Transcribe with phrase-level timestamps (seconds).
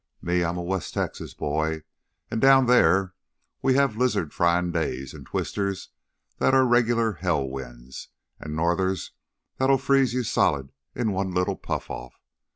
[0.19, 1.83] Me I'm a West Texas boy,
[2.31, 3.13] an' down theah
[3.61, 5.89] we have lizard fryin' days an' twisters
[6.39, 8.07] that are regular hell winds,
[8.39, 9.11] and northers
[9.57, 12.19] that'll freeze you solid in one little puff off.